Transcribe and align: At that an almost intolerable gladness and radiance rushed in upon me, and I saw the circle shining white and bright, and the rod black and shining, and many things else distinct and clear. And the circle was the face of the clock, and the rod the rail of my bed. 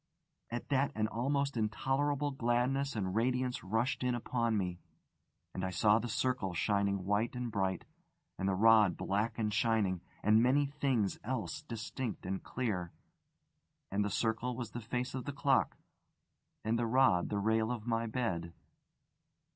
At 0.49 0.69
that 0.69 0.91
an 0.95 1.07
almost 1.07 1.55
intolerable 1.55 2.31
gladness 2.31 2.95
and 2.95 3.13
radiance 3.13 3.63
rushed 3.63 4.03
in 4.03 4.15
upon 4.15 4.57
me, 4.57 4.79
and 5.53 5.63
I 5.63 5.69
saw 5.69 5.99
the 5.99 6.09
circle 6.09 6.55
shining 6.55 7.05
white 7.05 7.35
and 7.35 7.51
bright, 7.51 7.85
and 8.39 8.49
the 8.49 8.55
rod 8.55 8.97
black 8.97 9.37
and 9.37 9.53
shining, 9.53 10.01
and 10.23 10.41
many 10.41 10.65
things 10.65 11.19
else 11.23 11.61
distinct 11.61 12.25
and 12.25 12.43
clear. 12.43 12.91
And 13.91 14.03
the 14.03 14.09
circle 14.09 14.55
was 14.57 14.71
the 14.71 14.81
face 14.81 15.13
of 15.13 15.25
the 15.25 15.33
clock, 15.33 15.77
and 16.65 16.79
the 16.79 16.87
rod 16.87 17.29
the 17.29 17.37
rail 17.37 17.71
of 17.71 17.85
my 17.85 18.07
bed. 18.07 18.53